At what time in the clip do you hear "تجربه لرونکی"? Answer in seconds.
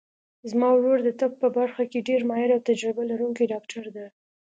2.69-3.45